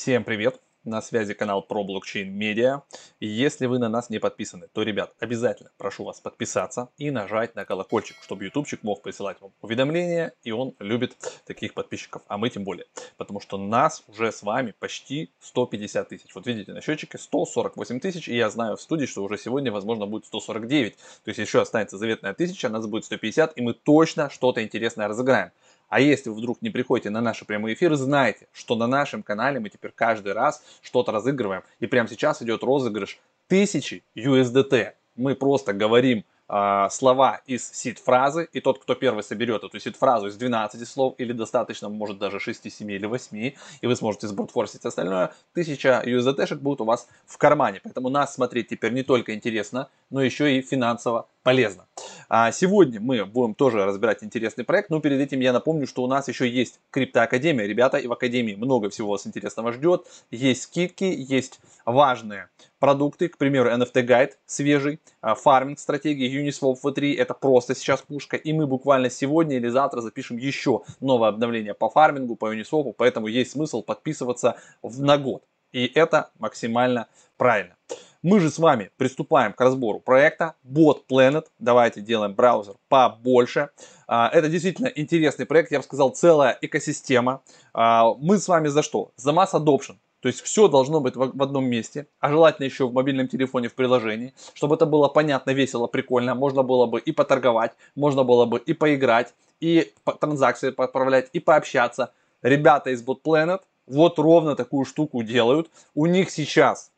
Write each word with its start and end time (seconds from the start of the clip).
Всем 0.00 0.22
привет! 0.22 0.60
На 0.84 1.02
связи 1.02 1.34
канал 1.34 1.60
про 1.60 1.82
блокчейн 1.82 2.32
медиа. 2.32 2.82
Если 3.18 3.66
вы 3.66 3.80
на 3.80 3.88
нас 3.88 4.10
не 4.10 4.20
подписаны, 4.20 4.68
то, 4.72 4.82
ребят, 4.82 5.12
обязательно 5.18 5.72
прошу 5.76 6.04
вас 6.04 6.20
подписаться 6.20 6.88
и 6.98 7.10
нажать 7.10 7.56
на 7.56 7.64
колокольчик, 7.64 8.16
чтобы 8.22 8.44
ютубчик 8.44 8.84
мог 8.84 9.02
присылать 9.02 9.40
вам 9.40 9.50
уведомления, 9.60 10.34
и 10.44 10.52
он 10.52 10.76
любит 10.78 11.16
таких 11.44 11.74
подписчиков, 11.74 12.22
а 12.28 12.38
мы 12.38 12.48
тем 12.48 12.62
более. 12.62 12.86
Потому 13.16 13.40
что 13.40 13.58
нас 13.58 14.04
уже 14.06 14.30
с 14.30 14.44
вами 14.44 14.72
почти 14.78 15.32
150 15.40 16.08
тысяч. 16.08 16.32
Вот 16.32 16.46
видите, 16.46 16.72
на 16.72 16.80
счетчике 16.80 17.18
148 17.18 17.98
тысяч, 17.98 18.28
и 18.28 18.36
я 18.36 18.50
знаю 18.50 18.76
в 18.76 18.80
студии, 18.80 19.06
что 19.06 19.24
уже 19.24 19.36
сегодня, 19.36 19.72
возможно, 19.72 20.06
будет 20.06 20.26
149. 20.26 20.96
То 20.96 21.28
есть 21.28 21.40
еще 21.40 21.60
останется 21.60 21.98
заветная 21.98 22.34
тысяча, 22.34 22.68
нас 22.68 22.86
будет 22.86 23.04
150, 23.04 23.58
и 23.58 23.62
мы 23.62 23.74
точно 23.74 24.30
что-то 24.30 24.62
интересное 24.62 25.08
разыграем. 25.08 25.50
А 25.88 26.00
если 26.00 26.28
вы 26.28 26.36
вдруг 26.36 26.60
не 26.60 26.70
приходите 26.70 27.10
на 27.10 27.20
наши 27.20 27.44
прямые 27.44 27.74
эфиры, 27.74 27.96
знайте, 27.96 28.46
что 28.52 28.76
на 28.76 28.86
нашем 28.86 29.22
канале 29.22 29.58
мы 29.58 29.70
теперь 29.70 29.92
каждый 29.94 30.34
раз 30.34 30.62
что-то 30.82 31.12
разыгрываем. 31.12 31.62
И 31.80 31.86
прямо 31.86 32.08
сейчас 32.08 32.42
идет 32.42 32.62
розыгрыш 32.62 33.18
тысячи 33.46 34.02
USDT. 34.14 34.92
Мы 35.16 35.34
просто 35.34 35.72
говорим 35.72 36.24
слова 36.48 37.40
из 37.46 37.70
сид-фразы, 37.70 38.48
и 38.52 38.60
тот, 38.60 38.78
кто 38.78 38.94
первый 38.94 39.22
соберет 39.22 39.64
эту 39.64 39.78
сид-фразу 39.78 40.28
из 40.28 40.36
12 40.36 40.88
слов, 40.88 41.14
или 41.18 41.32
достаточно, 41.32 41.88
может, 41.88 42.18
даже 42.18 42.40
6, 42.40 42.72
7 42.72 42.90
или 42.90 43.06
8, 43.06 43.36
и 43.38 43.86
вы 43.86 43.96
сможете 43.96 44.28
сбрутфорсить 44.28 44.84
остальное, 44.84 45.34
1000 45.52 46.02
USDT 46.06 46.54
будет 46.56 46.80
у 46.80 46.84
вас 46.84 47.08
в 47.26 47.36
кармане. 47.36 47.80
Поэтому 47.82 48.08
нас 48.08 48.34
смотреть 48.34 48.68
теперь 48.68 48.92
не 48.92 49.02
только 49.02 49.34
интересно, 49.34 49.88
но 50.10 50.22
еще 50.22 50.56
и 50.56 50.62
финансово 50.62 51.28
полезно. 51.42 51.86
А 52.30 52.52
сегодня 52.52 53.00
мы 53.00 53.24
будем 53.24 53.54
тоже 53.54 53.84
разбирать 53.84 54.22
интересный 54.22 54.64
проект, 54.64 54.90
но 54.90 55.00
перед 55.00 55.20
этим 55.20 55.40
я 55.40 55.52
напомню, 55.52 55.86
что 55.86 56.02
у 56.02 56.06
нас 56.06 56.28
еще 56.28 56.48
есть 56.48 56.80
Криптоакадемия, 56.90 57.66
ребята, 57.66 57.96
и 57.98 58.06
в 58.06 58.12
Академии 58.12 58.54
много 58.54 58.90
всего 58.90 59.10
вас 59.10 59.26
интересного 59.26 59.72
ждет. 59.72 60.06
Есть 60.30 60.64
скидки, 60.64 61.04
есть 61.04 61.60
важные 61.84 62.48
продукты, 62.78 63.28
к 63.28 63.38
примеру, 63.38 63.70
NFT 63.70 64.02
гайд 64.02 64.38
свежий, 64.46 65.00
а, 65.20 65.34
фарминг 65.34 65.78
стратегии 65.78 66.42
Uniswap 66.42 66.76
V3, 66.82 67.16
это 67.16 67.34
просто 67.34 67.74
сейчас 67.74 68.02
пушка, 68.02 68.36
и 68.36 68.52
мы 68.52 68.66
буквально 68.66 69.10
сегодня 69.10 69.56
или 69.56 69.68
завтра 69.68 70.00
запишем 70.00 70.36
еще 70.36 70.82
новое 71.00 71.28
обновление 71.28 71.74
по 71.74 71.88
фармингу, 71.88 72.36
по 72.36 72.54
Uniswap, 72.54 72.94
поэтому 72.96 73.26
есть 73.26 73.52
смысл 73.52 73.82
подписываться 73.82 74.56
на 74.82 75.18
год. 75.18 75.42
И 75.72 75.86
это 75.94 76.30
максимально 76.38 77.08
правильно. 77.36 77.76
Мы 78.22 78.40
же 78.40 78.50
с 78.50 78.58
вами 78.58 78.90
приступаем 78.96 79.52
к 79.52 79.60
разбору 79.60 80.00
проекта 80.00 80.54
Bot 80.64 81.02
Planet. 81.08 81.46
Давайте 81.60 82.00
делаем 82.00 82.34
браузер 82.34 82.74
побольше. 82.88 83.70
А, 84.08 84.28
это 84.32 84.48
действительно 84.48 84.88
интересный 84.88 85.46
проект, 85.46 85.70
я 85.70 85.78
бы 85.78 85.84
сказал, 85.84 86.10
целая 86.10 86.58
экосистема. 86.60 87.42
А, 87.72 88.12
мы 88.14 88.38
с 88.38 88.48
вами 88.48 88.68
за 88.68 88.82
что? 88.82 89.12
За 89.16 89.30
Mass 89.30 89.52
Adoption. 89.52 89.98
То 90.20 90.28
есть 90.28 90.40
все 90.40 90.68
должно 90.68 91.00
быть 91.00 91.14
в 91.16 91.42
одном 91.42 91.66
месте, 91.66 92.08
а 92.18 92.30
желательно 92.30 92.64
еще 92.64 92.88
в 92.88 92.92
мобильном 92.92 93.28
телефоне 93.28 93.68
в 93.68 93.74
приложении, 93.74 94.34
чтобы 94.54 94.74
это 94.74 94.84
было 94.84 95.08
понятно, 95.08 95.52
весело, 95.52 95.86
прикольно. 95.86 96.34
Можно 96.34 96.62
было 96.62 96.86
бы 96.86 97.00
и 97.00 97.12
поторговать, 97.12 97.72
можно 97.94 98.24
было 98.24 98.44
бы 98.44 98.58
и 98.58 98.72
поиграть, 98.72 99.34
и 99.60 99.92
транзакции 100.20 100.70
поправлять, 100.70 101.28
и 101.32 101.40
пообщаться. 101.40 102.12
Ребята 102.42 102.90
из 102.90 103.04
Bot 103.04 103.22
Planet 103.24 103.60
вот 103.86 104.18
ровно 104.18 104.56
такую 104.56 104.84
штуку 104.84 105.22
делают. 105.22 105.70
У 105.94 106.06
них 106.06 106.30
сейчас 106.30 106.90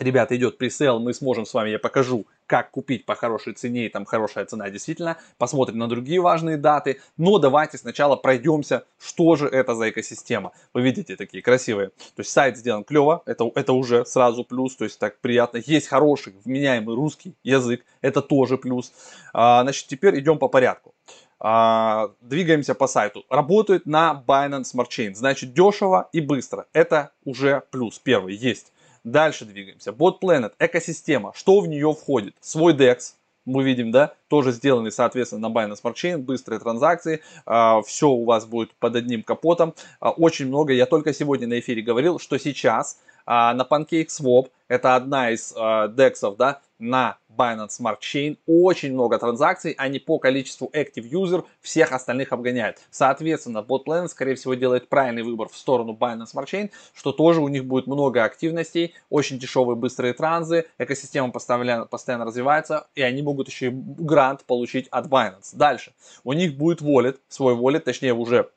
ребята, 0.00 0.36
идет 0.36 0.58
пресейл, 0.58 0.98
мы 0.98 1.14
сможем 1.14 1.46
с 1.46 1.54
вами, 1.54 1.70
я 1.70 1.78
покажу, 1.78 2.26
как 2.46 2.70
купить 2.70 3.06
по 3.06 3.14
хорошей 3.14 3.54
цене, 3.54 3.86
и 3.86 3.88
там 3.88 4.04
хорошая 4.04 4.44
цена 4.44 4.68
действительно, 4.70 5.18
посмотрим 5.38 5.78
на 5.78 5.88
другие 5.88 6.20
важные 6.20 6.56
даты, 6.56 7.00
но 7.16 7.38
давайте 7.38 7.78
сначала 7.78 8.16
пройдемся, 8.16 8.84
что 8.98 9.36
же 9.36 9.46
это 9.46 9.74
за 9.74 9.90
экосистема. 9.90 10.52
Вы 10.74 10.82
видите, 10.82 11.16
такие 11.16 11.42
красивые, 11.42 11.88
то 11.88 12.20
есть 12.20 12.30
сайт 12.30 12.56
сделан 12.56 12.82
клево, 12.82 13.22
это, 13.26 13.50
это 13.54 13.72
уже 13.72 14.04
сразу 14.04 14.42
плюс, 14.42 14.74
то 14.74 14.84
есть 14.84 14.98
так 14.98 15.20
приятно, 15.20 15.58
есть 15.64 15.86
хороший, 15.86 16.34
вменяемый 16.44 16.96
русский 16.96 17.34
язык, 17.44 17.84
это 18.00 18.22
тоже 18.22 18.58
плюс. 18.58 18.92
А, 19.32 19.62
значит, 19.62 19.86
теперь 19.86 20.18
идем 20.18 20.38
по 20.38 20.48
порядку. 20.48 20.94
А, 21.42 22.10
двигаемся 22.20 22.74
по 22.74 22.86
сайту. 22.86 23.24
Работает 23.30 23.86
на 23.86 24.22
Binance 24.26 24.74
Smart 24.74 24.88
Chain, 24.88 25.14
значит 25.14 25.54
дешево 25.54 26.08
и 26.12 26.20
быстро, 26.20 26.66
это 26.72 27.12
уже 27.24 27.62
плюс, 27.70 27.98
первый 27.98 28.34
есть. 28.34 28.72
Дальше 29.04 29.44
двигаемся. 29.44 29.90
Bot 29.90 30.20
Planet, 30.20 30.52
экосистема. 30.58 31.32
Что 31.34 31.60
в 31.60 31.66
нее 31.66 31.92
входит? 31.92 32.34
Свой 32.40 32.74
DEX, 32.74 33.14
мы 33.46 33.64
видим, 33.64 33.90
да, 33.90 34.14
тоже 34.28 34.52
сделанный, 34.52 34.92
соответственно, 34.92 35.48
на 35.48 35.52
Binance 35.52 35.78
Smart 35.82 35.94
Chain, 35.94 36.18
быстрые 36.18 36.60
транзакции, 36.60 37.22
э, 37.46 37.82
все 37.86 38.08
у 38.08 38.24
вас 38.24 38.44
будет 38.44 38.74
под 38.74 38.96
одним 38.96 39.22
капотом, 39.22 39.74
э, 40.00 40.08
очень 40.08 40.46
много, 40.46 40.72
я 40.74 40.86
только 40.86 41.14
сегодня 41.14 41.48
на 41.48 41.58
эфире 41.60 41.82
говорил, 41.82 42.18
что 42.18 42.38
сейчас 42.38 43.00
э, 43.30 43.52
на 43.54 43.62
PancakeSwap, 43.62 44.50
это 44.68 44.96
одна 44.96 45.30
из 45.30 45.52
э, 45.52 45.58
DEX, 45.58 46.36
да, 46.36 46.60
на 46.78 47.18
Binance 47.28 47.78
Smart 47.80 47.98
Chain 48.00 48.38
очень 48.46 48.92
много 48.92 49.18
транзакций, 49.18 49.74
они 49.78 49.98
по 49.98 50.18
количеству 50.18 50.70
active 50.74 51.08
user 51.10 51.44
всех 51.60 51.92
остальных 51.92 52.32
обгоняют. 52.32 52.78
Соответственно, 52.90 53.58
BotPlan, 53.58 54.08
скорее 54.08 54.34
всего, 54.34 54.54
делает 54.54 54.88
правильный 54.88 55.22
выбор 55.22 55.48
в 55.48 55.56
сторону 55.56 55.96
Binance 55.98 56.34
Smart 56.34 56.46
Chain, 56.46 56.70
что 56.94 57.12
тоже 57.12 57.40
у 57.40 57.48
них 57.48 57.64
будет 57.64 57.86
много 57.86 58.24
активностей, 58.24 58.94
очень 59.10 59.38
дешевые 59.38 59.76
быстрые 59.76 60.14
транзы, 60.14 60.66
экосистема 60.78 61.30
постоянно, 61.30 61.86
постоянно 61.86 62.24
развивается, 62.24 62.88
и 62.94 63.02
они 63.02 63.22
могут 63.22 63.48
еще 63.48 63.68
и 63.68 63.70
грант 63.70 64.44
получить 64.44 64.88
от 64.88 65.06
Binance. 65.06 65.54
Дальше. 65.54 65.92
У 66.24 66.32
них 66.32 66.56
будет 66.56 66.80
wallet, 66.80 67.18
свой 67.28 67.54
wallet, 67.54 67.80
точнее 67.80 68.14
уже 68.14 68.40
а, 68.40 68.50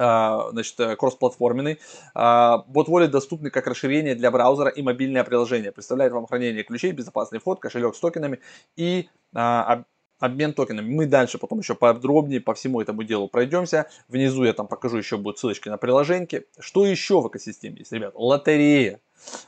значит, 0.00 0.80
э, 0.80 0.96
кроссплатформенный. 0.96 1.78
А, 2.14 2.64
бот 2.68 2.88
Wallet 2.88 3.08
доступны 3.08 3.50
как 3.50 3.66
расширение 3.66 4.14
для 4.14 4.30
браузера 4.30 4.70
и 4.70 4.80
мобильное 4.82 5.24
приложение. 5.24 5.72
Представляет 5.72 6.12
вам 6.12 6.26
хранение 6.26 6.64
ключей, 6.64 6.92
безопасный 6.92 7.38
вход, 7.38 7.60
кошелек 7.60 7.94
с 7.94 8.00
токенами 8.00 8.40
и 8.76 9.10
а, 9.34 9.84
обмен 10.18 10.54
токенами. 10.54 10.90
Мы 10.90 11.04
дальше 11.04 11.36
потом 11.36 11.58
еще 11.58 11.74
подробнее 11.74 12.40
по 12.40 12.54
всему 12.54 12.80
этому 12.80 13.02
делу 13.02 13.28
пройдемся. 13.28 13.90
Внизу 14.08 14.44
я 14.44 14.54
там 14.54 14.68
покажу, 14.68 14.96
еще 14.96 15.18
будут 15.18 15.38
ссылочки 15.38 15.68
на 15.68 15.76
приложеньки. 15.76 16.46
Что 16.58 16.86
еще 16.86 17.20
в 17.20 17.28
экосистеме 17.28 17.80
есть, 17.80 17.92
ребят? 17.92 18.14
Лотерея. 18.14 19.00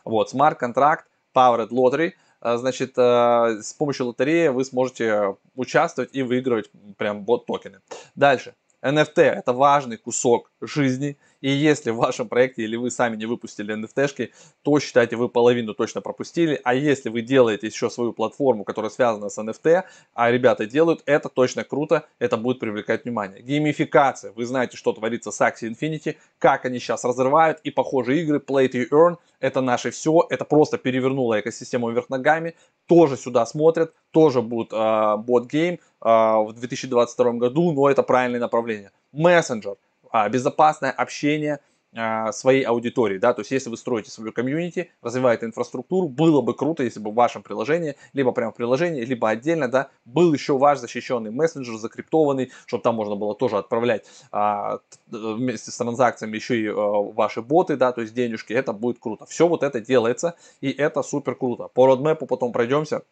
Вот, 0.05 0.29
смарт-контракт, 0.29 1.07
Powered 1.34 1.71
Lottery. 1.71 2.13
Значит, 2.45 2.95
э, 2.99 3.61
с 3.63 3.73
помощью 3.73 4.07
лотереи 4.07 4.49
вы 4.49 4.65
сможете 4.65 5.37
участвовать 5.55 6.11
и 6.13 6.23
выигрывать 6.23 6.71
прям 6.99 7.25
бот 7.25 7.47
токены. 7.47 7.79
Дальше. 8.17 8.55
NFT– 8.82 9.19
это 9.22 9.53
важный 9.53 9.97
кусок 9.97 10.50
жизни, 10.60 11.16
и 11.42 11.50
если 11.50 11.91
в 11.91 11.97
вашем 11.97 12.28
проекте 12.28 12.62
или 12.62 12.76
вы 12.76 12.91
сами 12.91 13.16
не 13.16 13.26
выпустили 13.26 13.75
NFT-шки, 13.76 14.30
то 14.62 14.80
считайте, 14.80 15.16
вы 15.16 15.28
половину 15.28 15.75
точно 15.75 16.00
пропустили, 16.00 16.58
а 16.64 16.75
если 16.75 17.10
вы 17.10 17.20
делаете 17.20 17.66
еще 17.66 17.91
свою 17.91 18.14
платформу, 18.14 18.64
которая 18.64 18.91
связана 18.91 19.28
с 19.28 19.38
NFT, 19.38 19.82
а 20.14 20.30
ребята 20.30 20.66
делают, 20.66 21.03
это 21.04 21.28
точно 21.28 21.64
круто, 21.64 22.06
это 22.19 22.36
будет 22.36 22.60
привлекать 22.60 23.04
внимание. 23.04 23.42
Геймификация, 23.42 24.32
вы 24.32 24.47
знаете, 24.47 24.76
что 24.76 24.92
творится 24.92 25.30
с 25.30 25.41
Axie 25.41 25.69
Infinity, 25.69 26.16
как 26.38 26.64
они 26.64 26.78
сейчас 26.78 27.04
разрывают, 27.04 27.59
и 27.64 27.70
похожие 27.70 28.22
игры 28.22 28.38
Play 28.38 28.70
to 28.70 28.88
Earn, 28.91 29.16
это 29.41 29.60
наше 29.60 29.91
все, 29.91 30.24
это 30.30 30.44
просто 30.44 30.78
перевернуло 30.78 31.41
экосистему 31.41 31.91
вверх 31.91 32.09
ногами, 32.09 32.54
тоже 32.86 33.16
сюда 33.16 33.44
смотрят, 33.44 33.92
тоже 34.12 34.41
будет 34.41 34.72
э, 34.72 35.16
бот-гейм, 35.16 35.80
а, 36.04 36.41
в 36.41 36.53
2022 36.53 37.32
году, 37.34 37.72
но 37.72 37.88
это 37.88 38.03
правильное 38.03 38.41
направление. 38.41 38.91
Мессенджер, 39.12 39.76
а, 40.12 40.28
безопасное 40.28 40.91
общение 40.91 41.61
а, 41.95 42.33
своей 42.33 42.62
аудитории, 42.62 43.19
да, 43.19 43.34
то 43.34 43.41
есть 43.41 43.50
если 43.50 43.69
вы 43.69 43.77
строите 43.77 44.11
свою 44.11 44.33
комьюнити, 44.33 44.91
развиваете 45.03 45.45
инфраструктуру, 45.45 46.09
было 46.09 46.41
бы 46.41 46.55
круто, 46.55 46.83
если 46.83 47.00
бы 47.00 47.11
в 47.11 47.15
вашем 47.15 47.43
приложении, 47.43 47.97
либо 48.15 48.33
прямо 48.33 48.51
в 48.51 48.55
приложении, 48.55 49.05
либо 49.05 49.28
отдельно, 49.28 49.69
да, 49.69 49.91
был 50.06 50.33
еще 50.33 50.56
ваш 50.56 50.78
защищенный 50.78 51.31
мессенджер, 51.31 51.77
закриптованный, 51.77 52.51
чтобы 52.65 52.83
там 52.83 52.95
можно 52.95 53.15
было 53.15 53.34
тоже 53.34 53.59
отправлять 53.59 54.06
а, 54.31 54.78
вместе 55.09 55.71
с 55.71 55.77
транзакциями 55.77 56.36
еще 56.36 56.59
и 56.59 56.66
а, 56.69 56.72
ваши 56.72 57.42
боты, 57.42 57.77
да, 57.77 57.92
то 57.92 58.01
есть 58.01 58.15
денежки, 58.15 58.54
это 58.54 58.72
будет 58.72 58.98
круто. 58.98 59.27
Все 59.27 59.47
вот 59.47 59.63
это 59.63 59.78
делается, 59.81 60.34
и 60.63 60.71
это 60.71 61.03
супер 61.03 61.34
круто. 61.34 61.69
По 61.69 61.86
родмепу 61.86 62.25
потом 62.25 62.53
пройдемся, 62.53 63.03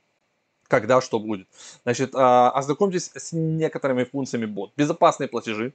когда 0.71 1.01
что 1.01 1.19
будет. 1.19 1.49
Значит, 1.83 2.13
а, 2.15 2.51
ознакомьтесь 2.53 3.11
с 3.15 3.33
некоторыми 3.33 4.05
функциями 4.05 4.47
бот. 4.47 4.73
Безопасные 4.77 5.29
платежи, 5.29 5.75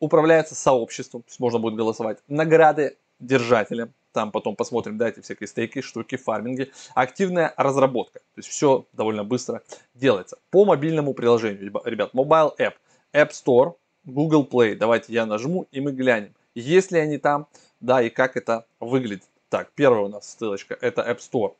управляется 0.00 0.54
сообществом, 0.54 1.22
то 1.22 1.28
есть 1.28 1.38
можно 1.38 1.58
будет 1.58 1.76
голосовать, 1.76 2.18
награды 2.26 2.96
держателям, 3.20 3.92
там 4.12 4.32
потом 4.32 4.56
посмотрим, 4.56 4.98
да, 4.98 5.08
эти 5.08 5.20
всякие 5.20 5.46
стейки, 5.46 5.82
штуки, 5.82 6.16
фарминги, 6.16 6.72
активная 6.94 7.54
разработка, 7.56 8.18
то 8.18 8.38
есть 8.38 8.48
все 8.48 8.86
довольно 8.92 9.22
быстро 9.22 9.62
делается. 9.94 10.38
По 10.50 10.64
мобильному 10.64 11.14
приложению, 11.14 11.72
ребят, 11.84 12.12
Mobile 12.14 12.56
App, 12.58 12.74
App 13.12 13.30
Store, 13.30 13.74
Google 14.04 14.48
Play, 14.50 14.74
давайте 14.74 15.12
я 15.12 15.26
нажму 15.26 15.68
и 15.70 15.80
мы 15.80 15.92
глянем, 15.92 16.34
есть 16.54 16.90
ли 16.90 16.98
они 16.98 17.18
там, 17.18 17.46
да, 17.78 18.02
и 18.02 18.10
как 18.10 18.36
это 18.36 18.66
выглядит. 18.80 19.28
Так, 19.48 19.70
первая 19.74 20.02
у 20.02 20.08
нас 20.08 20.28
ссылочка, 20.30 20.76
это 20.80 21.02
App 21.02 21.18
Store 21.18 21.54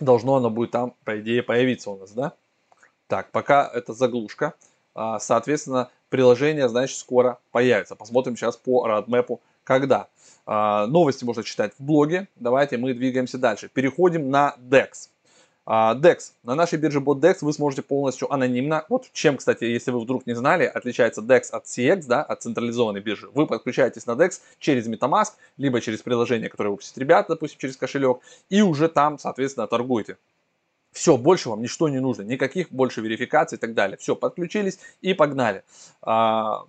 должно 0.00 0.36
оно 0.36 0.50
будет 0.50 0.70
там, 0.70 0.94
по 1.04 1.18
идее, 1.20 1.42
появиться 1.42 1.90
у 1.90 1.96
нас, 1.96 2.12
да? 2.12 2.32
Так, 3.06 3.30
пока 3.30 3.70
это 3.72 3.92
заглушка. 3.92 4.54
А, 4.94 5.18
соответственно, 5.18 5.90
приложение, 6.08 6.68
значит, 6.68 6.96
скоро 6.96 7.38
появится. 7.52 7.94
Посмотрим 7.94 8.36
сейчас 8.36 8.56
по 8.56 8.86
родмепу, 8.86 9.40
когда 9.64 10.08
а, 10.46 10.86
новости 10.86 11.24
можно 11.24 11.42
читать 11.42 11.72
в 11.78 11.84
блоге. 11.84 12.28
Давайте 12.36 12.78
мы 12.78 12.94
двигаемся 12.94 13.38
дальше. 13.38 13.68
Переходим 13.68 14.30
на 14.30 14.54
DEX. 14.58 15.10
А, 15.70 15.94
DEX. 15.94 16.32
На 16.44 16.54
нашей 16.54 16.78
бирже 16.78 17.00
BotDEX 17.00 17.38
вы 17.42 17.52
сможете 17.52 17.82
полностью 17.82 18.32
анонимно, 18.32 18.86
вот 18.88 19.10
чем, 19.12 19.36
кстати, 19.36 19.64
если 19.64 19.90
вы 19.90 20.00
вдруг 20.00 20.26
не 20.26 20.32
знали, 20.32 20.64
отличается 20.64 21.20
DEX 21.20 21.50
от 21.50 21.66
CX, 21.66 22.04
да, 22.06 22.22
от 22.22 22.42
централизованной 22.42 23.00
биржи. 23.00 23.28
Вы 23.34 23.46
подключаетесь 23.46 24.06
на 24.06 24.12
DEX 24.12 24.40
через 24.58 24.88
MetaMask, 24.88 25.32
либо 25.58 25.82
через 25.82 26.00
приложение, 26.00 26.48
которое 26.48 26.70
выпустит 26.70 26.96
ребята, 26.96 27.34
допустим, 27.34 27.58
через 27.58 27.76
кошелек, 27.76 28.20
и 28.48 28.62
уже 28.62 28.88
там, 28.88 29.18
соответственно, 29.18 29.66
торгуете. 29.66 30.16
Все, 30.92 31.16
больше 31.16 31.48
вам 31.50 31.62
ничто 31.62 31.88
не 31.88 32.00
нужно, 32.00 32.22
никаких 32.22 32.70
больше 32.70 33.00
верификаций 33.00 33.56
и 33.56 33.60
так 33.60 33.74
далее. 33.74 33.96
Все, 33.98 34.16
подключились 34.16 34.78
и 35.00 35.14
погнали. 35.14 35.62
А, 36.02 36.64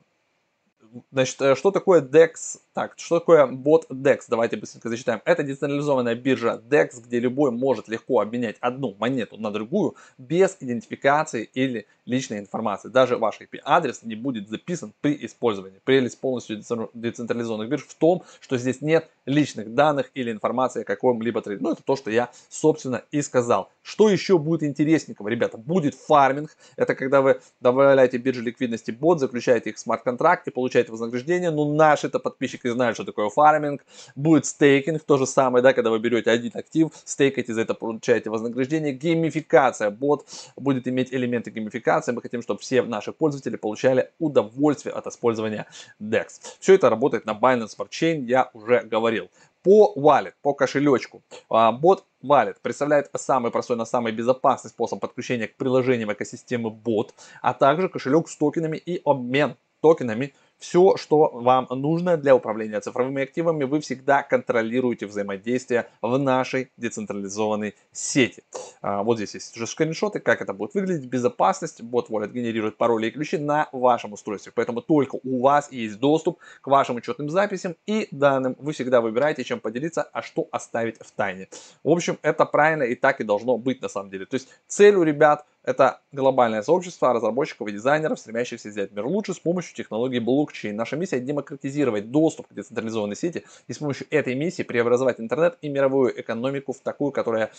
значит, 1.12 1.42
э, 1.42 1.56
что 1.56 1.72
такое 1.72 2.02
DEX 2.02 2.60
так, 2.80 2.94
что 2.96 3.20
такое 3.20 3.46
бот 3.46 3.88
DEX? 3.90 4.22
Давайте 4.30 4.56
быстренько 4.56 4.88
зачитаем. 4.88 5.22
Это 5.26 5.44
децентрализованная 5.44 6.16
биржа 6.16 6.62
DEX, 6.70 7.02
где 7.04 7.20
любой 7.20 7.52
может 7.52 7.90
легко 7.90 8.22
обменять 8.22 8.56
одну 8.62 8.96
монету 8.98 9.36
на 9.38 9.52
другую 9.52 9.96
без 10.18 10.56
идентификации 10.62 11.50
или 11.54 11.88
личной 12.06 12.40
информации. 12.40 12.90
Даже 12.90 13.18
ваш 13.18 13.42
IP-адрес 13.42 14.04
не 14.04 14.16
будет 14.16 14.50
записан 14.50 14.94
при 15.02 15.26
использовании. 15.26 15.82
Прелесть 15.84 16.20
полностью 16.20 16.62
децентрализованных 16.94 17.70
бирж 17.70 17.86
в 17.86 17.96
том, 17.96 18.24
что 18.40 18.58
здесь 18.58 18.82
нет 18.82 19.10
личных 19.26 19.74
данных 19.74 20.10
или 20.14 20.32
информации 20.32 20.82
о 20.82 20.86
каком-либо 20.86 21.42
трейде. 21.42 21.62
Ну, 21.62 21.74
это 21.74 21.84
то, 21.84 21.96
что 21.98 22.10
я, 22.10 22.32
собственно, 22.48 23.04
и 23.12 23.22
сказал. 23.22 23.70
Что 23.84 24.10
еще 24.10 24.38
будет 24.38 24.64
интересненького, 24.64 25.28
ребята? 25.28 25.58
Будет 25.58 25.96
фарминг. 25.96 26.56
Это 26.78 26.96
когда 26.96 27.22
вы 27.22 27.42
добавляете 27.60 28.18
бирже 28.18 28.42
ликвидности 28.42 28.92
бот, 28.92 29.20
заключаете 29.20 29.72
их 29.72 29.76
в 29.76 29.80
смарт-контракт 29.80 30.48
и 30.48 30.52
получаете 30.52 30.79
вознаграждение. 30.88 31.52
Ну, 31.52 31.74
наши-то 31.74 32.20
подписчики 32.20 32.70
знают, 32.70 32.96
что 32.96 33.04
такое 33.04 33.30
фарминг. 33.30 33.84
Будет 34.16 34.46
стейкинг, 34.46 35.04
то 35.04 35.18
же 35.18 35.26
самое, 35.26 35.62
да, 35.62 35.74
когда 35.74 35.90
вы 35.90 36.00
берете 36.00 36.32
один 36.32 36.52
актив, 36.54 36.90
стейкаете, 37.04 37.54
за 37.54 37.62
это 37.62 37.74
получаете 37.74 38.30
вознаграждение. 38.30 38.94
Геймификация. 38.94 39.90
Бот 39.90 40.26
будет 40.56 40.88
иметь 40.88 41.12
элементы 41.14 41.52
геймификации. 41.52 42.14
Мы 42.14 42.22
хотим, 42.22 42.42
чтобы 42.42 42.62
все 42.62 42.84
наши 42.84 43.12
пользователи 43.12 43.58
получали 43.58 44.12
удовольствие 44.20 44.94
от 44.94 45.08
использования 45.08 45.66
DEX. 46.00 46.28
Все 46.60 46.76
это 46.76 46.90
работает 46.90 47.26
на 47.26 47.32
Binance 47.32 47.76
Smart 47.78 47.90
Chain, 47.90 48.26
я 48.26 48.50
уже 48.54 48.82
говорил. 48.82 49.30
По 49.64 49.94
wallet, 49.98 50.34
по 50.42 50.54
кошелечку. 50.54 51.22
А, 51.50 51.74
бот 51.74 52.06
Wallet 52.24 52.58
представляет 52.62 53.10
самый 53.16 53.50
простой, 53.52 53.78
но 53.78 53.86
самый 53.86 54.12
безопасный 54.12 54.70
способ 54.70 55.00
подключения 55.00 55.48
к 55.48 55.56
приложениям 55.56 56.12
экосистемы 56.12 56.70
бот, 56.70 57.14
а 57.42 57.54
также 57.54 57.88
кошелек 57.88 58.28
с 58.28 58.36
токенами 58.36 58.76
и 58.76 59.02
обмен 59.06 59.56
токенами 59.82 60.34
все, 60.60 60.98
что 60.98 61.30
вам 61.34 61.68
нужно 61.70 62.18
для 62.18 62.36
управления 62.36 62.80
цифровыми 62.82 63.24
активами, 63.24 63.64
вы 63.64 63.80
всегда 63.80 64.24
контролируете 64.24 65.08
взаимодействие 65.08 65.90
в 66.02 66.18
нашей 66.18 66.72
децентрализованной 66.78 67.76
сети. 67.92 68.44
А, 68.82 69.04
вот 69.04 69.18
здесь 69.18 69.34
есть 69.36 69.56
уже 69.56 69.66
скриншоты, 69.68 70.20
как 70.20 70.42
это 70.42 70.54
будет 70.54 70.74
выглядеть. 70.74 71.06
Безопасность. 71.06 71.82
Бот 71.82 72.10
Wallet 72.10 72.32
генерирует 72.32 72.78
пароли 72.78 73.08
и 73.08 73.12
ключи 73.12 73.38
на 73.38 73.70
вашем 73.72 74.14
устройстве. 74.14 74.52
Поэтому 74.54 74.82
только 74.82 75.18
у 75.24 75.42
вас 75.42 75.72
есть 75.72 76.00
доступ 76.00 76.40
к 76.62 76.68
вашим 76.68 76.98
учетным 76.98 77.30
записям 77.30 77.76
и 77.86 78.08
данным. 78.12 78.56
Вы 78.60 78.74
всегда 78.74 79.02
выбираете, 79.02 79.44
чем 79.44 79.60
поделиться, 79.60 80.04
а 80.04 80.22
что 80.22 80.48
оставить 80.52 80.98
в 81.00 81.12
тайне. 81.12 81.48
В 81.84 81.90
общем, 81.90 82.20
это 82.22 82.46
правильно 82.46 82.84
и 82.84 82.96
так 82.96 83.22
и 83.22 83.24
должно 83.24 83.58
быть 83.58 83.82
на 83.82 83.88
самом 83.88 84.10
деле. 84.10 84.26
То 84.26 84.36
есть 84.36 84.50
цель 84.68 84.96
у 84.96 85.04
ребят 85.04 85.46
это 85.64 86.00
глобальное 86.12 86.62
сообщество 86.64 87.14
разработчиков 87.14 87.68
и 87.68 87.72
дизайнеров, 87.72 88.20
стремящихся 88.20 88.72
сделать 88.72 88.92
мир 88.92 89.06
лучше 89.06 89.34
с 89.34 89.40
помощью 89.40 89.76
технологий 89.76 90.20
блокчейн. 90.20 90.49
Наша 90.74 90.96
миссия– 90.98 91.20
демократизировать 91.22 92.12
доступ 92.12 92.48
к 92.48 92.54
децентрализованной 92.54 93.16
сети 93.16 93.46
и 93.68 93.74
с 93.74 93.78
помощью 93.78 94.08
этой 94.10 94.36
миссии 94.36 94.64
преобразовать 94.64 95.20
интернет 95.20 95.58
и 95.62 95.70
мировую 95.70 96.20
экономику 96.20 96.74
в 96.74 96.80
такую, 96.80 97.12
которая 97.12 97.52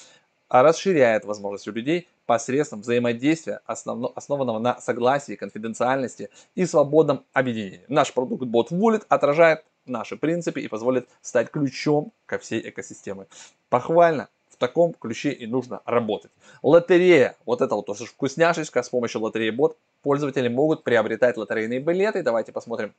расширяет 0.49 1.25
возможности 1.25 1.71
у 1.71 1.73
людей 1.73 2.09
посредством 2.27 2.81
взаимодействия, 2.81 3.61
основно, 3.67 4.09
основанного 4.15 4.59
на 4.59 4.81
согласии, 4.81 5.37
конфиденциальности 5.37 6.29
и 6.55 6.67
свободном 6.67 7.25
объединении. 7.33 7.85
Наш 7.89 8.13
продукт 8.13 8.45
Bot 8.45 8.71
Wallet 8.71 9.05
отражает 9.09 9.65
наши 9.87 10.17
принципы 10.17 10.61
и 10.61 10.69
позволит 10.69 11.09
стать 11.23 11.51
ключом 11.51 12.13
ко 12.27 12.39
всей 12.39 12.69
экосистеме. 12.69 13.27
Похвально, 13.69 14.29
таком 14.61 14.93
ключе 14.93 15.31
и 15.33 15.47
нужно 15.47 15.81
работать. 15.85 16.31
Лотерея. 16.63 17.37
Вот 17.47 17.63
это 17.63 17.75
вот 17.75 17.87
тоже 17.87 18.07
вкусняшечка. 18.07 18.83
С 18.83 18.89
помощью 18.89 19.21
лотереи 19.23 19.51
бот 19.51 19.77
пользователи 20.03 20.49
могут 20.49 20.85
приобретать 20.85 21.37
лотерейные 21.37 21.81
билеты. 21.81 22.23
Давайте 22.23 22.53
посмотрим, 22.53 22.93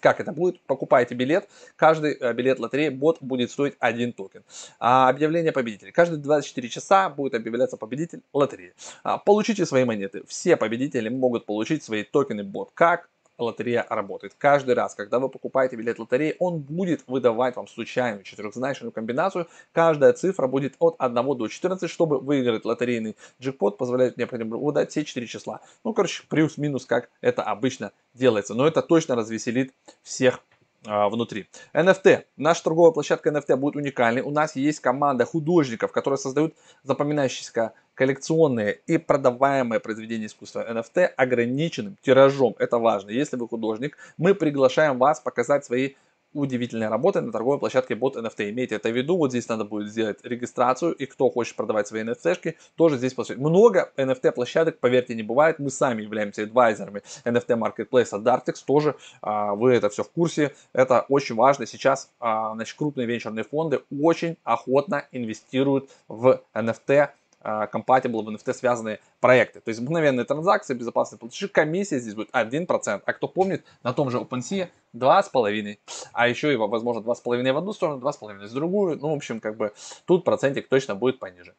как 0.00 0.20
это 0.20 0.32
будет? 0.32 0.60
Покупаете 0.66 1.14
билет, 1.14 1.48
каждый 1.76 2.14
э, 2.20 2.32
билет 2.34 2.58
лотереи 2.58 2.90
бот 2.90 3.18
будет 3.20 3.50
стоить 3.50 3.74
один 3.78 4.12
токен. 4.12 4.42
А 4.78 5.08
объявление 5.08 5.52
победителей. 5.52 5.92
Каждые 5.92 6.20
24 6.20 6.68
часа 6.68 7.08
будет 7.08 7.34
объявляться 7.34 7.78
победитель 7.78 8.20
лотереи. 8.34 8.74
А, 9.02 9.16
получите 9.16 9.64
свои 9.64 9.84
монеты. 9.84 10.22
Все 10.26 10.56
победители 10.56 11.08
могут 11.08 11.46
получить 11.46 11.82
свои 11.82 12.02
токены 12.02 12.44
бот. 12.44 12.70
Как? 12.74 13.08
Лотерея 13.38 13.86
работает. 13.88 14.34
Каждый 14.38 14.74
раз, 14.74 14.94
когда 14.94 15.18
вы 15.18 15.28
покупаете 15.28 15.76
билет 15.76 15.98
лотереи, 15.98 16.36
он 16.38 16.60
будет 16.60 17.04
выдавать 17.06 17.56
вам 17.56 17.66
случайную 17.66 18.22
четырехзначную 18.22 18.92
комбинацию. 18.92 19.48
Каждая 19.72 20.12
цифра 20.12 20.46
будет 20.46 20.74
от 20.78 20.96
1 20.98 21.36
до 21.36 21.48
14, 21.48 21.90
чтобы 21.90 22.18
выиграть 22.18 22.64
лотерейный 22.64 23.16
джекпот, 23.40 23.78
позволяет 23.78 24.16
необходимо 24.16 24.56
выдать 24.56 24.90
все 24.90 25.04
4 25.04 25.26
числа. 25.26 25.60
Ну, 25.84 25.92
короче, 25.92 26.24
плюс-минус, 26.28 26.86
как 26.86 27.10
это 27.20 27.42
обычно 27.42 27.92
делается. 28.14 28.54
Но 28.54 28.66
это 28.66 28.82
точно 28.82 29.16
развеселит 29.16 29.72
всех 30.02 30.40
внутри. 30.84 31.48
NFT. 31.72 32.24
Наша 32.36 32.64
торговая 32.64 32.92
площадка 32.92 33.30
NFT 33.30 33.56
будет 33.56 33.76
уникальной. 33.76 34.22
У 34.22 34.30
нас 34.30 34.56
есть 34.56 34.80
команда 34.80 35.24
художников, 35.24 35.92
которые 35.92 36.18
создают 36.18 36.54
запоминающиеся 36.82 37.72
коллекционные 37.94 38.80
и 38.86 38.98
продаваемые 38.98 39.80
произведения 39.80 40.26
искусства 40.26 40.66
NFT 40.68 41.06
ограниченным 41.16 41.96
тиражом. 42.02 42.54
Это 42.58 42.78
важно. 42.78 43.10
Если 43.10 43.36
вы 43.36 43.48
художник, 43.48 43.96
мы 44.16 44.34
приглашаем 44.34 44.98
вас 44.98 45.20
показать 45.20 45.64
свои 45.64 45.94
удивительной 46.34 46.88
работы 46.88 47.20
на 47.20 47.32
торговой 47.32 47.58
площадке 47.58 47.94
Bot 47.94 48.14
NFT. 48.14 48.50
Имейте 48.50 48.74
это 48.74 48.90
в 48.90 48.96
виду, 48.96 49.16
вот 49.16 49.30
здесь 49.30 49.48
надо 49.48 49.64
будет 49.64 49.88
сделать 49.90 50.18
регистрацию, 50.24 50.92
и 50.92 51.06
кто 51.06 51.30
хочет 51.30 51.56
продавать 51.56 51.88
свои 51.88 52.02
NFT-шки, 52.02 52.56
тоже 52.76 52.98
здесь 52.98 53.14
посмотреть. 53.14 53.44
Много 53.44 53.92
NFT 53.96 54.32
площадок, 54.32 54.78
поверьте, 54.78 55.14
не 55.14 55.22
бывает, 55.22 55.58
мы 55.58 55.70
сами 55.70 56.02
являемся 56.02 56.42
адвайзерами 56.42 57.02
NFT 57.24 57.58
Marketplace 57.58 58.10
Dartex, 58.22 58.64
тоже 58.66 58.96
а, 59.22 59.54
вы 59.54 59.72
это 59.72 59.88
все 59.88 60.02
в 60.02 60.10
курсе, 60.10 60.54
это 60.72 61.06
очень 61.08 61.34
важно. 61.34 61.66
Сейчас 61.66 62.10
а, 62.20 62.54
значит, 62.54 62.76
крупные 62.76 63.06
венчурные 63.06 63.44
фонды 63.44 63.80
очень 63.90 64.36
охотно 64.44 65.06
инвестируют 65.12 65.90
в 66.08 66.42
NFT 66.54 67.08
compatible 67.44 68.22
в 68.22 68.28
NFT 68.28 68.54
связанные 68.54 69.00
проекты. 69.20 69.60
То 69.60 69.68
есть 69.68 69.80
мгновенные 69.80 70.24
транзакции, 70.24 70.74
безопасные 70.74 71.18
платежи, 71.18 71.48
комиссия 71.48 71.98
здесь 71.98 72.14
будет 72.14 72.30
1%. 72.30 73.02
А 73.04 73.12
кто 73.12 73.28
помнит, 73.28 73.64
на 73.82 73.92
том 73.92 74.10
же 74.10 74.18
OpenSea 74.18 74.68
2,5%. 74.94 75.78
А 76.12 76.28
еще 76.28 76.52
и, 76.52 76.56
возможно, 76.56 77.00
2,5% 77.00 77.52
в 77.52 77.56
одну 77.56 77.72
сторону, 77.72 78.00
2,5% 78.00 78.46
в 78.46 78.54
другую. 78.54 78.98
Ну, 78.98 79.10
в 79.10 79.14
общем, 79.14 79.40
как 79.40 79.56
бы 79.56 79.72
тут 80.06 80.24
процентик 80.24 80.68
точно 80.68 80.94
будет 80.94 81.18
пониже. 81.18 81.54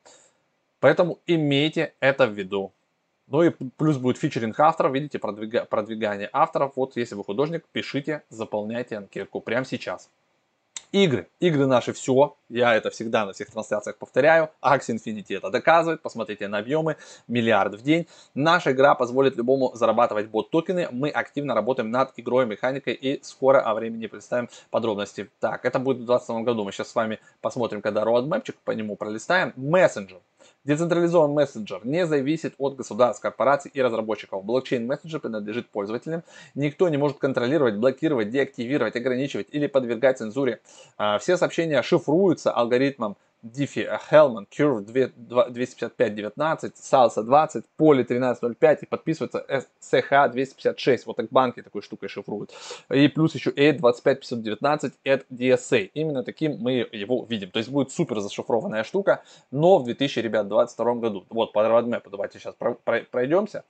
Поэтому 0.79 1.19
имейте 1.27 1.93
это 1.99 2.27
в 2.27 2.31
виду. 2.31 2.71
Ну 3.27 3.41
и 3.41 3.49
плюс 3.49 3.97
будет 3.97 4.17
фичеринг 4.17 4.59
авторов, 4.59 4.93
видите, 4.93 5.17
продвига, 5.17 5.65
продвигание 5.65 6.29
авторов. 6.31 6.73
Вот 6.75 6.95
если 6.95 7.15
вы 7.15 7.23
художник, 7.23 7.65
пишите, 7.71 8.23
заполняйте 8.29 8.97
анкетку 8.97 9.41
прямо 9.41 9.65
сейчас. 9.65 10.09
Игры. 10.95 11.27
Игры 11.41 11.65
наши 11.67 11.91
все. 11.91 12.37
Я 12.47 12.73
это 12.73 12.89
всегда 12.89 13.25
на 13.25 13.33
всех 13.33 13.51
трансляциях 13.51 13.97
повторяю. 13.97 14.51
Axie 14.63 14.95
Infinity 14.95 15.35
это 15.35 15.49
доказывает. 15.49 16.01
Посмотрите 16.01 16.47
на 16.47 16.59
объемы. 16.59 16.95
Миллиард 17.27 17.73
в 17.75 17.81
день. 17.83 18.07
Наша 18.33 18.71
игра 18.71 18.95
позволит 18.95 19.35
любому 19.35 19.73
зарабатывать 19.73 20.27
бот-токены. 20.27 20.87
Мы 20.91 21.09
активно 21.09 21.53
работаем 21.53 21.91
над 21.91 22.13
игрой, 22.15 22.45
механикой 22.45 22.93
и 22.93 23.21
скоро 23.23 23.59
о 23.59 23.73
времени 23.73 24.07
представим 24.07 24.47
подробности. 24.69 25.29
Так, 25.41 25.65
это 25.65 25.79
будет 25.79 25.97
в 25.97 26.05
2020 26.05 26.45
году. 26.45 26.63
Мы 26.63 26.71
сейчас 26.71 26.91
с 26.91 26.95
вами 26.95 27.19
посмотрим, 27.41 27.81
когда 27.81 28.03
roadmapчик 28.03 28.55
по 28.63 28.71
нему 28.71 28.95
пролистаем. 28.95 29.51
Мессенджер. 29.57 30.21
Децентрализованный 30.63 31.35
мессенджер 31.35 31.85
не 31.85 32.05
зависит 32.05 32.55
от 32.57 32.75
государств, 32.75 33.21
корпораций 33.21 33.71
и 33.73 33.81
разработчиков. 33.81 34.43
Блокчейн-мессенджер 34.43 35.19
принадлежит 35.19 35.69
пользователям. 35.69 36.23
Никто 36.55 36.89
не 36.89 36.97
может 36.97 37.17
контролировать, 37.17 37.75
блокировать, 37.75 38.29
деактивировать, 38.29 38.95
ограничивать 38.95 39.47
или 39.51 39.67
подвергать 39.67 40.17
цензуре. 40.17 40.59
А, 40.97 41.19
все 41.19 41.37
сообщения 41.37 41.81
шифруются 41.81 42.51
алгоритмом 42.51 43.17
Diffie 43.45 43.87
Hellman, 44.09 44.47
Curve 44.49 44.85
25519, 44.85 46.73
Salsa 46.75 47.23
20, 47.23 47.65
Poly 47.77 48.01
1305 48.01 48.83
и 48.83 48.85
подписывается 48.87 49.45
SH 49.47 50.31
256. 50.31 51.05
Вот 51.05 51.17
так 51.17 51.29
банки 51.29 51.61
такой 51.61 51.83
штукой 51.83 52.09
шифруют. 52.09 52.51
И 52.89 53.07
плюс 53.07 53.35
еще 53.35 53.51
A 53.51 53.73
25519 53.73 54.93
at 55.05 55.25
DSA. 55.31 55.91
Именно 55.93 56.23
таким 56.23 56.57
мы 56.57 56.87
его 56.91 57.25
видим. 57.29 57.51
То 57.51 57.59
есть 57.59 57.69
будет 57.69 57.91
супер 57.91 58.19
зашифрованная 58.19 58.83
штука, 58.83 59.23
но 59.51 59.77
в 59.77 59.85
2022 59.85 60.95
году. 60.95 61.25
Вот 61.29 61.53
по 61.53 61.59
roadmap 61.59 62.07
давайте 62.09 62.39
сейчас 62.39 62.55
пройдемся. 63.11 63.63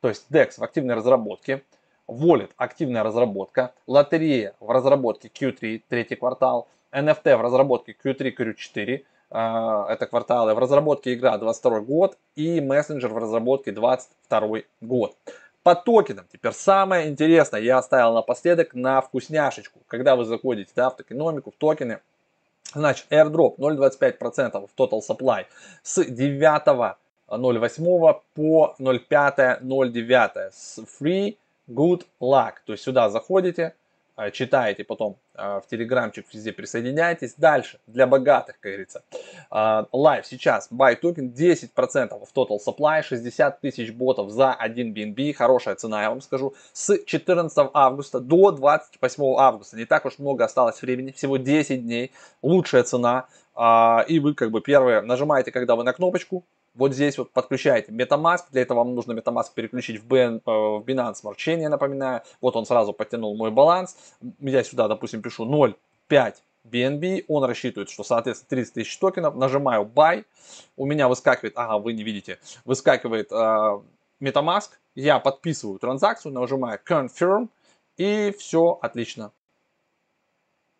То 0.00 0.08
есть 0.08 0.26
DEX 0.30 0.58
в 0.58 0.62
активной 0.62 0.94
разработке. 0.94 1.62
Wallet– 2.08 2.50
активная 2.56 3.04
разработка, 3.04 3.72
лотерея 3.86 4.54
в 4.60 4.70
разработке 4.70 5.28
Q3, 5.28 5.82
третий 5.88 6.16
квартал, 6.16 6.68
NFT 6.92 7.36
в 7.36 7.40
разработке 7.40 7.96
Q3, 8.04 8.34
Q4, 8.36 8.96
а, 8.96 9.02
это 9.32 10.06
кварталы, 10.08 10.54
в 10.54 10.58
разработке 10.58 11.14
игра 11.14 11.36
22 11.38 11.80
год 11.80 12.18
и 12.36 12.60
мессенджер 12.60 13.12
в 13.12 13.18
разработке 13.18 13.72
22 13.72 14.60
год. 14.80 15.16
По 15.62 15.74
токенам 15.74 16.26
теперь 16.30 16.52
самое 16.52 17.08
интересное 17.08 17.60
я 17.60 17.78
оставил 17.78 18.14
напоследок 18.14 18.74
на 18.74 19.00
вкусняшечку. 19.00 19.80
Когда 19.86 20.16
вы 20.16 20.24
заходите 20.24 20.72
да, 20.74 20.90
в 20.90 20.96
токеномику, 20.96 21.52
в 21.52 21.54
токены, 21.54 22.00
значит 22.74 23.06
airdrop 23.10 23.56
0,25% 23.58 24.68
в 24.68 24.80
total 24.80 25.00
supply 25.08 25.46
с 25.82 26.04
9 26.04 26.96
0,8 27.28 28.20
по 28.34 28.74
0,5-0,9 28.78 30.50
с 30.52 30.78
free 31.00 31.36
good 31.68 32.04
luck. 32.20 32.54
То 32.66 32.72
есть 32.72 32.84
сюда 32.84 33.08
заходите, 33.08 33.74
читаете 34.30 34.84
потом 34.84 35.18
э, 35.34 35.60
в 35.60 35.66
телеграмчик, 35.68 36.26
везде 36.32 36.52
присоединяйтесь. 36.52 37.34
Дальше, 37.36 37.78
для 37.86 38.06
богатых, 38.06 38.60
как 38.60 38.70
говорится. 38.72 39.02
Лайв 39.50 40.26
сейчас, 40.26 40.70
buy 40.70 40.96
токен 40.96 41.30
10% 41.30 42.24
в 42.24 42.36
total 42.36 42.58
supply, 42.64 43.02
60 43.02 43.60
тысяч 43.60 43.92
ботов 43.92 44.30
за 44.30 44.52
1 44.52 44.94
BNB, 44.94 45.32
хорошая 45.32 45.74
цена, 45.74 46.02
я 46.02 46.10
вам 46.10 46.20
скажу, 46.20 46.54
с 46.72 46.98
14 47.04 47.70
августа 47.72 48.20
до 48.20 48.50
28 48.50 49.34
августа. 49.36 49.76
Не 49.76 49.84
так 49.84 50.04
уж 50.06 50.18
много 50.18 50.44
осталось 50.44 50.80
времени, 50.82 51.12
всего 51.12 51.36
10 51.36 51.82
дней, 51.82 52.12
лучшая 52.42 52.82
цена. 52.82 53.26
А, 53.54 54.04
и 54.08 54.18
вы 54.18 54.34
как 54.34 54.50
бы 54.50 54.60
первые 54.60 55.02
нажимаете, 55.02 55.50
когда 55.52 55.76
вы 55.76 55.84
на 55.84 55.92
кнопочку, 55.92 56.44
вот 56.74 56.94
здесь 56.94 57.18
вот 57.18 57.32
подключаете 57.32 57.92
MetaMask. 57.92 58.44
Для 58.50 58.62
этого 58.62 58.78
вам 58.78 58.94
нужно 58.94 59.12
MetaMask 59.12 59.48
переключить 59.54 60.00
в, 60.02 60.06
BN, 60.06 60.38
э, 60.38 60.40
в 60.46 60.84
Binance 60.86 61.16
Smart 61.22 61.36
Chain, 61.36 61.60
я 61.60 61.68
напоминаю. 61.68 62.22
Вот 62.40 62.56
он 62.56 62.64
сразу 62.64 62.92
подтянул 62.92 63.36
мой 63.36 63.50
баланс. 63.50 63.96
Я 64.40 64.64
сюда, 64.64 64.88
допустим, 64.88 65.22
пишу 65.22 65.44
0,5 65.44 66.34
BNB. 66.64 67.24
Он 67.28 67.44
рассчитывает, 67.44 67.90
что, 67.90 68.04
соответственно, 68.04 68.48
30 68.48 68.74
тысяч 68.74 68.98
токенов. 68.98 69.36
Нажимаю 69.36 69.84
Buy. 69.84 70.24
У 70.76 70.86
меня 70.86 71.08
выскакивает, 71.08 71.54
ага, 71.56 71.78
вы 71.78 71.92
не 71.92 72.02
видите, 72.02 72.38
выскакивает 72.64 73.30
э, 73.30 73.80
MetaMask. 74.20 74.70
Я 74.94 75.18
подписываю 75.18 75.78
транзакцию, 75.78 76.32
нажимаю 76.32 76.78
Confirm. 76.86 77.48
И 77.98 78.34
все 78.38 78.78
отлично 78.80 79.32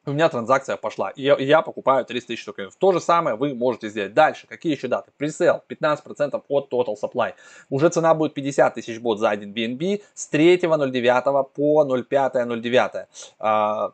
у 0.05 0.13
меня 0.13 0.29
транзакция 0.29 0.77
пошла, 0.77 1.11
и 1.11 1.23
я, 1.23 1.37
я 1.39 1.63
покупаю 1.63 2.05
30 2.05 2.27
тысяч 2.27 2.45
токенов. 2.45 2.75
То 2.77 2.93
же 2.93 3.01
самое 3.01 3.37
вы 3.37 3.55
можете 3.55 3.89
сделать. 3.89 4.15
Дальше, 4.15 4.47
какие 4.49 4.75
еще 4.75 4.89
даты? 4.89 5.13
Presale 5.17 5.63
15% 5.69 6.43
от 6.49 6.73
Total 6.73 6.97
Supply. 7.01 7.35
Уже 7.71 7.89
цена 7.89 8.15
будет 8.15 8.35
50 8.35 8.75
тысяч 8.75 8.99
бот 8.99 9.21
за 9.21 9.31
один 9.31 9.53
BNB 9.53 10.03
с 10.15 10.33
3.09 10.33 11.51
по 11.55 11.85
0.5.09. 11.85 13.07
А, 13.39 13.93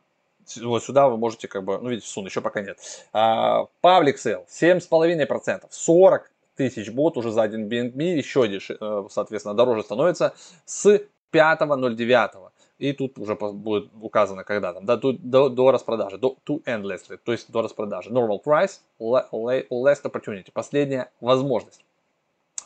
вот 0.62 0.82
сюда 0.82 1.08
вы 1.08 1.18
можете 1.18 1.46
как 1.46 1.64
бы, 1.64 1.78
ну 1.78 1.90
видите, 1.90 2.08
soon 2.08 2.24
еще 2.24 2.40
пока 2.40 2.62
нет. 2.62 2.78
А, 3.12 3.66
Public 3.82 4.16
Sale 4.16 4.46
7,5%, 4.48 5.66
40 5.70 6.30
тысяч 6.56 6.90
бот 6.90 7.16
уже 7.18 7.30
за 7.30 7.42
один 7.42 7.68
BNB, 7.68 8.16
еще, 8.16 8.46
э, 8.46 9.04
соответственно, 9.10 9.54
дороже 9.54 9.82
становится 9.82 10.34
с 10.64 11.02
5.09 11.32 12.50
и 12.78 12.92
тут 12.92 13.18
уже 13.18 13.34
будет 13.34 13.90
указано, 14.00 14.44
когда 14.44 14.72
там, 14.72 14.86
да, 14.86 14.96
до, 14.96 15.12
до, 15.12 15.48
до 15.48 15.70
распродажи, 15.72 16.18
до 16.18 16.36
to 16.46 16.62
endlessly, 16.64 17.18
то 17.22 17.32
есть 17.32 17.50
до 17.50 17.62
распродажи. 17.62 18.10
Normal 18.10 18.42
price, 18.44 18.80
last 19.00 20.02
opportunity, 20.04 20.50
последняя 20.52 21.10
возможность. 21.20 21.84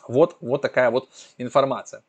Вот, 0.09 0.37
вот 0.41 0.63
такая 0.63 0.91
вот 0.91 1.09
информация. 1.39 2.03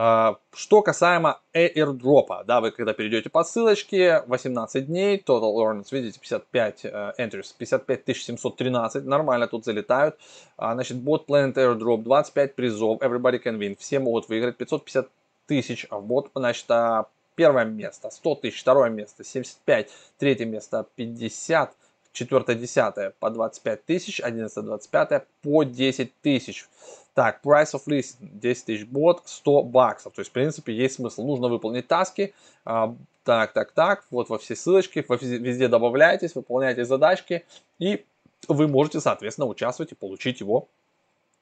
А, 0.00 0.36
что 0.54 0.82
касаемо 0.82 1.40
airdrop, 1.52 2.44
да, 2.46 2.60
вы 2.60 2.70
когда 2.70 2.92
перейдете 2.92 3.30
по 3.30 3.42
ссылочке, 3.42 4.22
18 4.26 4.86
дней, 4.86 5.16
total 5.18 5.56
earnings, 5.56 5.88
видите, 5.90 6.20
55 6.20 6.84
uh, 6.84 7.12
entries, 7.18 7.54
55 7.58 8.16
713, 8.16 9.04
нормально 9.04 9.48
тут 9.48 9.64
залетают. 9.64 10.16
Uh, 10.56 10.74
значит, 10.74 10.98
bot 10.98 11.26
planet 11.26 11.54
airdrop, 11.54 12.02
25 12.02 12.54
призов, 12.54 13.02
everybody 13.02 13.42
can 13.42 13.58
win, 13.58 13.76
все 13.76 13.98
могут 13.98 14.28
выиграть, 14.28 14.56
550 14.56 15.08
тысяч, 15.46 15.86
а 15.90 15.98
в 15.98 16.04
бот, 16.04 16.30
значит, 16.34 16.70
а 16.70 17.06
первое 17.38 17.64
место 17.64 18.10
100 18.10 18.34
тысяч, 18.34 18.60
второе 18.60 18.90
место 18.90 19.22
75, 19.22 19.90
третье 20.18 20.44
место 20.44 20.84
50, 20.96 21.72
четвертое, 22.12 22.56
десятое 22.56 23.14
по 23.20 23.30
25 23.30 23.84
тысяч, 23.84 24.20
одиннадцатое, 24.20 24.64
двадцать 24.64 24.90
пятое 24.90 25.24
по 25.42 25.62
10 25.62 26.20
тысяч. 26.20 26.66
Так, 27.14 27.40
price 27.44 27.74
of 27.74 27.82
list 27.86 28.16
10 28.20 28.64
тысяч 28.64 28.86
бот, 28.86 29.22
100 29.24 29.62
баксов. 29.62 30.14
То 30.14 30.20
есть, 30.20 30.30
в 30.30 30.32
принципе, 30.32 30.74
есть 30.74 30.96
смысл. 30.96 31.24
Нужно 31.24 31.46
выполнить 31.48 31.86
таски. 31.86 32.34
А, 32.64 32.94
так, 33.22 33.52
так, 33.52 33.70
так. 33.70 34.04
Вот 34.10 34.28
во 34.28 34.38
все 34.38 34.56
ссылочки. 34.56 35.04
Везде 35.20 35.68
добавляйтесь, 35.68 36.34
выполняйте 36.34 36.84
задачки. 36.84 37.44
И 37.78 38.04
вы 38.48 38.66
можете, 38.66 39.00
соответственно, 39.00 39.46
участвовать 39.46 39.92
и 39.92 39.94
получить 39.94 40.40
его 40.40 40.66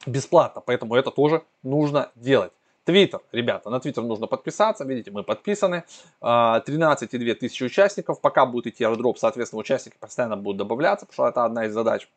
бесплатно. 0.06 0.62
Поэтому 0.64 0.94
это 0.94 1.10
тоже 1.10 1.42
нужно 1.62 2.10
делать. 2.16 2.52
Твиттер, 2.86 3.20
ребята, 3.32 3.68
на 3.68 3.80
Твиттер 3.80 4.04
нужно 4.04 4.28
подписаться, 4.28 4.84
видите, 4.84 5.10
мы 5.10 5.24
подписаны, 5.24 5.82
13,2 6.20 6.20
а, 6.20 7.34
тысячи 7.34 7.64
участников, 7.64 8.20
пока 8.20 8.46
будет 8.46 8.68
идти 8.68 8.84
airdrop, 8.84 9.16
соответственно, 9.16 9.58
участники 9.58 9.96
постоянно 9.98 10.36
будут 10.36 10.58
добавляться, 10.58 11.04
потому 11.04 11.14
что 11.14 11.28
это 11.28 11.44
одна 11.44 11.66
из 11.66 11.72
задач. 11.72 12.08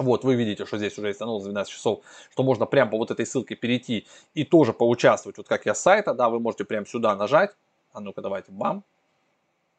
Вот, 0.00 0.24
вы 0.24 0.34
видите, 0.34 0.66
что 0.66 0.78
здесь 0.78 0.98
уже 0.98 1.10
установилось 1.10 1.44
12 1.44 1.72
часов, 1.72 2.02
что 2.32 2.42
можно 2.42 2.66
прямо 2.66 2.90
по 2.90 2.98
вот 2.98 3.12
этой 3.12 3.24
ссылке 3.24 3.54
перейти 3.54 4.08
и 4.34 4.42
тоже 4.42 4.72
поучаствовать, 4.72 5.38
вот 5.38 5.46
как 5.46 5.64
я 5.64 5.76
с 5.76 5.80
сайта, 5.80 6.12
да, 6.12 6.28
вы 6.28 6.40
можете 6.40 6.64
прямо 6.64 6.86
сюда 6.86 7.14
нажать, 7.14 7.54
а 7.92 8.00
ну-ка 8.00 8.20
давайте, 8.20 8.50
бам, 8.50 8.82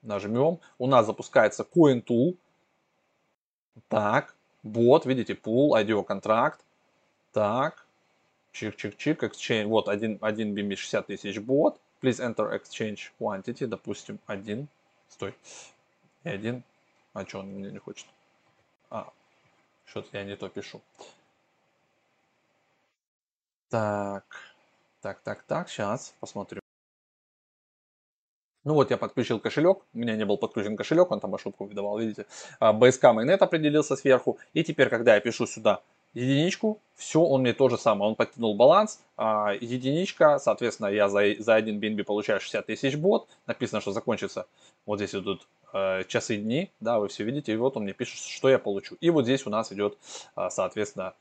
нажмем, 0.02 0.60
у 0.78 0.88
нас 0.88 1.06
запускается 1.08 1.68
CoinTool, 1.76 2.38
так, 3.90 4.34
бот, 4.64 5.06
видите, 5.06 5.34
pool, 5.34 5.72
IDO 5.72 6.06
контракт, 6.06 6.62
так, 7.34 7.85
чик-чик-чик, 8.56 9.20
exchange, 9.20 9.68
вот 9.68 9.90
один, 9.90 10.18
один 10.22 10.56
BMB 10.56 10.76
60 10.76 11.08
тысяч 11.08 11.40
бот, 11.40 11.80
please 12.02 12.20
enter 12.20 12.52
exchange 12.58 13.12
quantity, 13.20 13.68
допустим, 13.68 14.20
один, 14.26 14.68
стой, 15.10 15.36
и 16.24 16.30
один, 16.30 16.64
а 17.14 17.26
что 17.26 17.40
он 17.40 17.48
мне 17.48 17.70
не 17.70 17.80
хочет? 17.80 18.08
А, 18.90 19.12
что-то 19.86 20.18
я 20.18 20.24
не 20.24 20.36
то 20.36 20.50
пишу. 20.50 20.82
Так, 23.70 24.24
так, 25.02 25.20
так, 25.22 25.44
так, 25.44 25.70
сейчас 25.70 26.14
посмотрю. 26.20 26.62
Ну 28.64 28.74
вот 28.74 28.90
я 28.90 28.98
подключил 28.98 29.40
кошелек, 29.40 29.84
у 29.94 29.98
меня 29.98 30.16
не 30.16 30.26
был 30.26 30.38
подключен 30.38 30.76
кошелек, 30.76 31.12
он 31.12 31.20
там 31.20 31.36
ошибку 31.36 31.66
выдавал, 31.66 32.00
видите. 32.00 32.26
BSK 32.60 33.14
Mainnet 33.14 33.38
определился 33.38 33.96
сверху. 33.96 34.40
И 34.54 34.64
теперь, 34.64 34.90
когда 34.90 35.14
я 35.14 35.22
пишу 35.22 35.46
сюда 35.46 35.84
единичку, 36.16 36.82
все, 36.96 37.22
он 37.22 37.42
мне 37.42 37.54
то 37.54 37.70
же 37.70 37.78
самое, 37.78 38.10
он 38.10 38.16
подтянул 38.16 38.56
баланс, 38.56 39.02
а, 39.18 39.54
единичка, 39.54 40.40
соответственно, 40.40 40.88
я 40.88 41.10
за, 41.10 41.36
за 41.40 41.56
один 41.56 41.80
BNB 41.80 42.04
получаю 42.04 42.40
60 42.40 42.66
тысяч 42.66 42.96
бот, 42.96 43.28
написано, 43.46 43.82
что 43.82 43.92
закончится, 43.92 44.48
вот 44.86 44.98
здесь 44.98 45.14
идут 45.14 45.48
э, 45.74 46.04
часы 46.08 46.38
дни, 46.38 46.72
да, 46.80 47.00
вы 47.00 47.10
все 47.10 47.24
видите, 47.26 47.54
и 47.54 47.58
вот 47.58 47.76
он 47.78 47.84
мне 47.84 47.94
пишет, 47.94 48.20
что 48.20 48.50
я 48.50 48.58
получу. 48.58 48.96
И 49.02 49.10
вот 49.10 49.26
здесь 49.26 49.46
у 49.46 49.50
нас 49.50 49.72
идет, 49.74 49.98
э, 50.38 50.48
соответственно, 50.50 51.14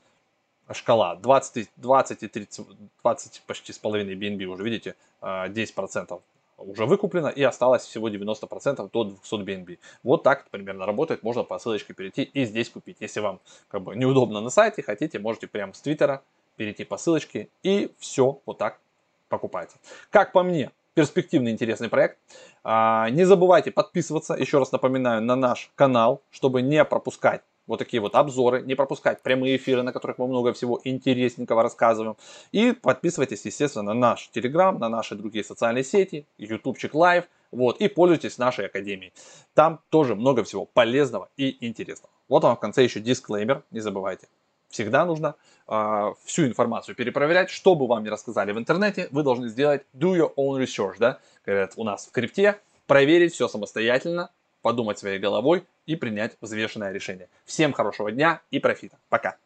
шкала 0.73 1.17
20, 1.17 1.71
20 1.77 2.23
и 2.23 2.29
30, 2.29 2.67
20 3.03 3.43
почти 3.47 3.73
с 3.73 3.79
половиной 3.79 4.15
BNB 4.15 4.45
уже, 4.45 4.63
видите, 4.63 4.95
э, 5.21 5.49
10% 5.49 6.23
уже 6.67 6.87
выкуплено 6.87 7.29
и 7.29 7.43
осталось 7.43 7.83
всего 7.83 8.09
90% 8.09 8.91
до 8.93 9.05
200 9.05 9.35
BNB. 9.35 9.79
Вот 10.03 10.23
так 10.23 10.49
примерно 10.51 10.87
работает. 10.87 11.23
Можно 11.23 11.45
по 11.45 11.59
ссылочке 11.59 11.95
перейти 11.95 12.23
и 12.23 12.45
здесь 12.45 12.71
купить. 12.71 12.97
Если 13.01 13.21
вам 13.21 13.41
как 13.69 13.83
бы 13.83 13.97
неудобно 13.97 14.41
на 14.41 14.51
сайте, 14.51 14.83
хотите, 14.83 15.19
можете 15.19 15.47
прямо 15.47 15.73
с 15.73 15.81
Твиттера 15.81 16.23
перейти 16.57 16.85
по 16.85 16.97
ссылочке 16.97 17.49
и 17.63 17.93
все 17.99 18.41
вот 18.47 18.59
так 18.59 18.79
покупайте. 19.29 19.77
Как 20.11 20.33
по 20.33 20.43
мне, 20.43 20.71
перспективный 20.95 21.51
интересный 21.51 21.89
проект. 21.89 22.19
А, 22.63 23.11
не 23.11 23.25
забывайте 23.25 23.71
подписываться, 23.71 24.35
еще 24.35 24.59
раз 24.59 24.73
напоминаю, 24.73 25.23
на 25.23 25.37
наш 25.37 25.71
канал, 25.75 26.23
чтобы 26.31 26.63
не 26.63 26.85
пропускать 26.85 27.43
вот 27.67 27.79
такие 27.79 28.01
вот 28.01 28.15
обзоры, 28.15 28.63
не 28.63 28.75
пропускать 28.75 29.23
прямые 29.23 29.57
эфиры, 29.57 29.83
на 29.83 29.93
которых 29.93 30.19
мы 30.19 30.27
много 30.27 30.53
всего 30.53 30.81
интересненького 30.85 31.63
рассказываем. 31.63 32.17
И 32.53 32.73
подписывайтесь, 32.73 33.45
естественно, 33.45 33.83
на 33.83 33.95
наш 33.95 34.29
Телеграм, 34.29 34.79
на 34.79 34.89
наши 34.89 35.15
другие 35.15 35.45
социальные 35.45 35.85
сети, 35.85 36.27
ютубчик 36.39 36.95
live, 36.95 37.25
вот, 37.51 37.81
и 37.81 37.89
пользуйтесь 37.89 38.39
нашей 38.39 38.67
академией. 38.67 39.13
Там 39.55 39.81
тоже 39.89 40.15
много 40.15 40.43
всего 40.45 40.65
полезного 40.65 41.29
и 41.37 41.67
интересного. 41.67 42.13
Вот 42.29 42.43
вам 42.43 42.57
в 42.57 42.61
конце 42.61 42.83
еще 42.83 43.01
дисклеймер, 43.01 43.63
не 43.71 43.81
забывайте. 43.81 44.29
Всегда 44.69 45.05
нужно 45.05 45.37
э, 45.69 46.13
всю 46.25 46.47
информацию 46.47 46.97
перепроверять, 46.97 47.49
что 47.51 47.77
бы 47.77 47.87
вам 47.87 48.03
ни 48.03 48.09
рассказали 48.09 48.51
в 48.51 48.59
интернете, 48.59 49.07
вы 49.13 49.23
должны 49.23 49.49
сделать 49.49 49.83
do 49.95 50.17
your 50.17 50.35
own 50.37 50.61
research, 50.61 50.97
да, 50.99 51.21
говорят 51.47 51.75
у 51.77 51.85
нас 51.85 52.07
в 52.07 52.11
крипте, 52.11 52.59
проверить 52.89 53.35
все 53.35 53.47
самостоятельно, 53.47 54.31
подумать 54.65 54.99
своей 54.99 55.19
головой 55.19 55.67
и 55.85 55.95
принять 55.95 56.39
взвешенное 56.41 56.91
решение. 56.91 57.29
Всем 57.45 57.75
хорошего 57.75 58.11
дня 58.11 58.41
и 58.51 58.59
профита. 58.59 58.97
Пока. 59.11 59.37